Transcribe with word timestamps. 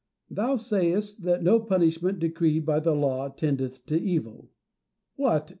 Thou 0.31 0.55
sayest 0.55 1.21
that 1.25 1.43
no 1.43 1.59
punishment 1.59 2.17
decreed 2.17 2.65
by 2.65 2.79
the 2.79 2.95
laws 2.95 3.33
tendeth 3.37 3.85
to 3.85 4.01
evil. 4.01 4.49
"What 5.15 5.49